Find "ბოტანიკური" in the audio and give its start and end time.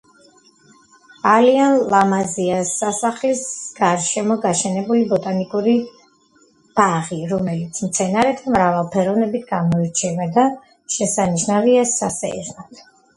5.13-5.75